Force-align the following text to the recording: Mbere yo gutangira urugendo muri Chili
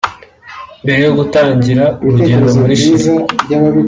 Mbere 0.83 0.99
yo 1.05 1.11
gutangira 1.19 1.83
urugendo 2.05 2.49
muri 2.59 2.73
Chili 2.81 3.07